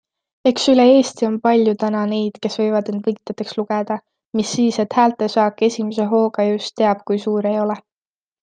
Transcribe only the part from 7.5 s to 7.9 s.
ei ole.